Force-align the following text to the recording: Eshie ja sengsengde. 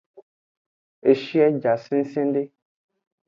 Eshie 1.11 1.45
ja 1.63 1.73
sengsengde. 1.83 2.43